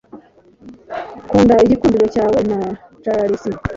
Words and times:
nkunda 1.27 1.53
igikundiro 1.65 2.05
cyawe 2.13 2.39
na 2.49 2.59
charisma 3.03 3.59